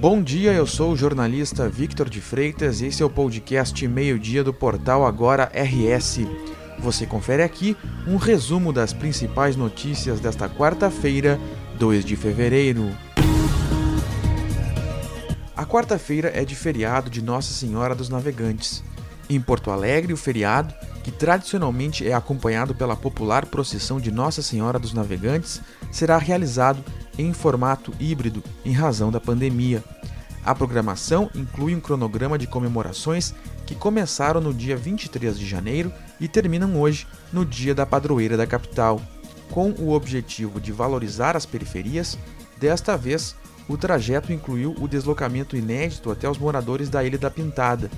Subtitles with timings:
[0.00, 4.44] Bom dia, eu sou o jornalista Victor de Freitas e esse é o podcast Meio-Dia
[4.44, 6.20] do portal Agora RS.
[6.78, 7.76] Você confere aqui
[8.06, 11.36] um resumo das principais notícias desta quarta-feira,
[11.80, 12.96] 2 de fevereiro.
[15.56, 18.84] A quarta-feira é de feriado de Nossa Senhora dos Navegantes.
[19.28, 20.72] Em Porto Alegre, o feriado,
[21.02, 26.84] que tradicionalmente é acompanhado pela popular procissão de Nossa Senhora dos Navegantes, será realizado
[27.18, 29.82] em formato híbrido em razão da pandemia.
[30.44, 33.34] A programação inclui um cronograma de comemorações
[33.66, 38.46] que começaram no dia 23 de janeiro e terminam hoje, no dia da padroeira da
[38.46, 39.00] capital.
[39.50, 42.18] Com o objetivo de valorizar as periferias,
[42.58, 43.36] desta vez
[43.68, 47.90] o trajeto incluiu o deslocamento inédito até os moradores da Ilha da Pintada.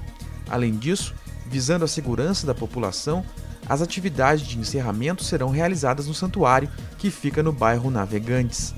[0.48, 1.14] Além disso,
[1.46, 3.24] visando a segurança da população,
[3.68, 6.68] as atividades de encerramento serão realizadas no santuário,
[6.98, 8.74] que fica no bairro Navegantes.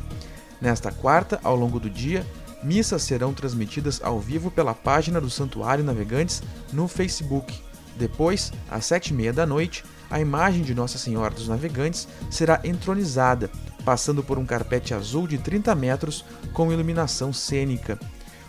[0.60, 2.26] Nesta quarta, ao longo do dia,
[2.62, 7.60] missas serão transmitidas ao vivo pela página do Santuário Navegantes no Facebook.
[7.96, 12.60] Depois, às sete e meia da noite, a imagem de Nossa Senhora dos Navegantes será
[12.64, 13.50] entronizada,
[13.84, 17.98] passando por um carpete azul de 30 metros com iluminação cênica.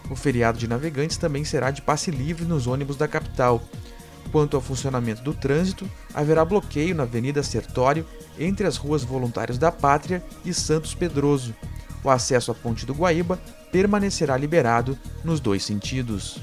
[0.09, 3.63] O feriado de navegantes também será de passe livre nos ônibus da capital.
[4.31, 8.05] Quanto ao funcionamento do trânsito, haverá bloqueio na Avenida Sertório
[8.37, 11.53] entre as ruas Voluntários da Pátria e Santos Pedroso.
[12.03, 13.39] O acesso à Ponte do Guaíba
[13.71, 16.39] permanecerá liberado nos dois sentidos.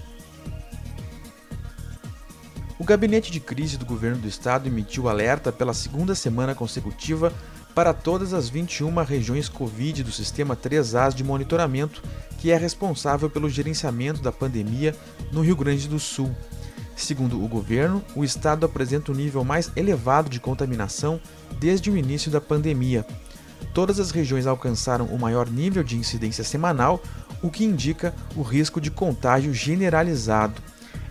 [2.78, 7.31] O gabinete de crise do governo do estado emitiu alerta pela segunda semana consecutiva
[7.75, 12.03] para todas as 21 regiões Covid do sistema 3As de monitoramento,
[12.38, 14.97] que é responsável pelo gerenciamento da pandemia
[15.31, 16.34] no Rio Grande do Sul.
[16.97, 21.20] Segundo o governo, o estado apresenta o nível mais elevado de contaminação
[21.58, 23.06] desde o início da pandemia.
[23.73, 27.03] Todas as regiões alcançaram o maior nível de incidência semanal,
[27.43, 30.61] o que indica o risco de contágio generalizado.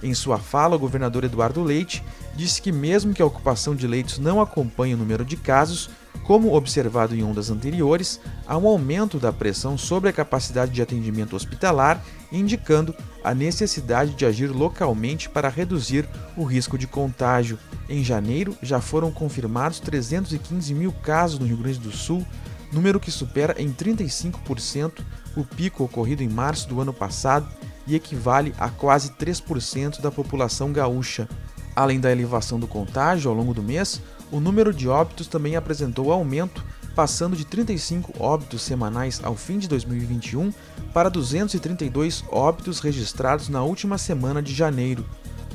[0.02, 2.04] Em sua fala, o governador Eduardo Leite
[2.36, 5.90] disse que, mesmo que a ocupação de leitos não acompanhe o número de casos,
[6.24, 11.36] como observado em ondas anteriores, há um aumento da pressão sobre a capacidade de atendimento
[11.36, 16.08] hospitalar, indicando a necessidade de agir localmente para reduzir
[16.38, 17.58] o risco de contágio.
[17.90, 22.26] Em janeiro, já foram confirmados 315 mil casos no Rio Grande do Sul,
[22.72, 25.02] número que supera em 35%
[25.36, 27.48] o pico ocorrido em março do ano passado
[27.88, 31.28] e equivale a quase 3% da população gaúcha.
[31.76, 36.12] Além da elevação do contágio ao longo do mês, o número de óbitos também apresentou
[36.12, 36.64] aumento,
[36.96, 40.52] passando de 35 óbitos semanais ao fim de 2021
[40.94, 45.06] para 232 óbitos registrados na última semana de janeiro.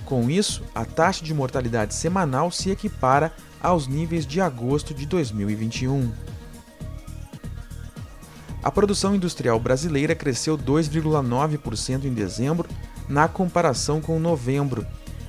[0.04, 3.32] Com isso, a taxa de mortalidade semanal se equipara
[3.62, 6.12] aos níveis de agosto de 2021.
[8.64, 12.66] A produção industrial brasileira cresceu 2,9% em dezembro,
[13.06, 14.86] na comparação com novembro.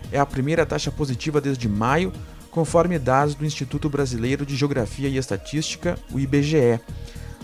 [0.10, 2.14] É a primeira taxa positiva desde maio,
[2.50, 6.80] conforme dados do Instituto Brasileiro de Geografia e Estatística, o IBGE.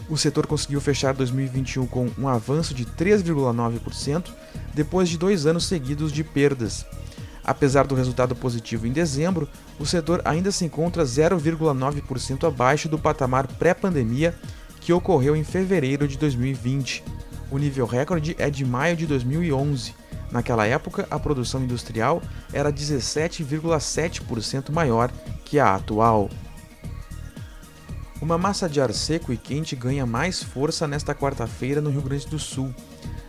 [0.08, 4.32] O setor conseguiu fechar 2021 com um avanço de 3,9%,
[4.74, 6.86] depois de dois anos seguidos de perdas.
[7.44, 13.46] Apesar do resultado positivo em dezembro, o setor ainda se encontra 0,9% abaixo do patamar
[13.46, 14.34] pré-pandemia
[14.82, 17.04] que ocorreu em fevereiro de 2020.
[17.50, 19.94] O nível recorde é de maio de 2011.
[20.32, 22.22] Naquela época, a produção industrial
[22.52, 25.12] era 17,7% maior
[25.46, 26.30] que a atual.
[28.22, 32.28] Uma massa de ar seco e quente ganha mais força nesta quarta-feira no Rio Grande
[32.28, 32.74] do Sul.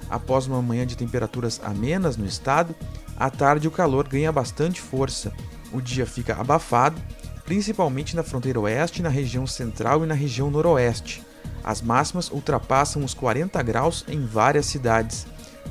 [0.09, 2.75] Após uma manhã de temperaturas amenas no estado,
[3.17, 5.33] à tarde o calor ganha bastante força.
[5.73, 7.01] O dia fica abafado,
[7.45, 11.23] principalmente na fronteira oeste, na região central e na região noroeste.
[11.65, 15.27] As máximas ultrapassam os 40 graus em várias cidades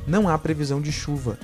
[0.07, 1.38] não há previsão de chuva.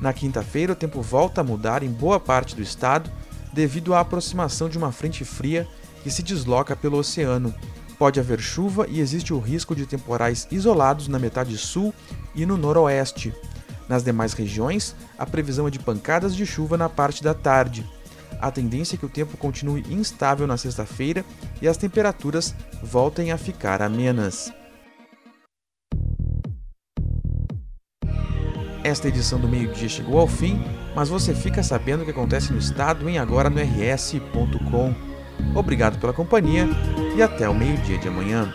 [0.00, 3.10] Na quinta-feira, o tempo volta a mudar em boa parte do estado
[3.52, 5.66] devido à aproximação de uma frente fria
[6.02, 7.54] que se desloca pelo oceano.
[7.98, 11.94] Pode haver chuva e existe o risco de temporais isolados na metade sul
[12.34, 13.34] e no noroeste.
[13.88, 17.88] Nas demais regiões, a previsão é de pancadas de chuva na parte da tarde.
[18.40, 21.24] A tendência é que o tempo continue instável na sexta-feira
[21.60, 24.52] e as temperaturas voltem a ficar amenas.
[28.84, 30.62] Esta edição do meio-dia chegou ao fim,
[30.94, 34.94] mas você fica sabendo o que acontece no estado em agora no rs.com.
[35.56, 36.68] Obrigado pela companhia
[37.16, 38.52] e até o meio-dia de amanhã.